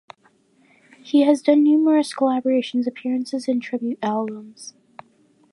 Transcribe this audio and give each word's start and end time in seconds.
He 1.03 1.21
has 1.25 1.43
done 1.43 1.63
numerous 1.63 2.11
collaborations, 2.11 2.87
appearances 2.87 3.47
and 3.47 3.61
tribute 3.61 3.99
albums. 4.01 4.73